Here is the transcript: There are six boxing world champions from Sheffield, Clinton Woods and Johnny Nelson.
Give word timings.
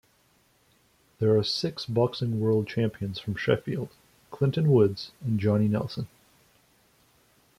There 1.19 1.37
are 1.37 1.43
six 1.43 1.85
boxing 1.85 2.39
world 2.39 2.65
champions 2.65 3.19
from 3.19 3.35
Sheffield, 3.35 3.89
Clinton 4.31 4.71
Woods 4.71 5.11
and 5.23 5.39
Johnny 5.39 5.67
Nelson. 5.67 6.07